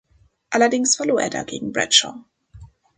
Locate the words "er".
1.21-1.29